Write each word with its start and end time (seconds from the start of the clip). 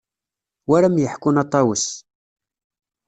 Wi 0.67 0.73
ara 0.77 0.87
am-yeḥkun 0.89 1.41
a 1.41 1.45
Ṭawes. 1.53 1.85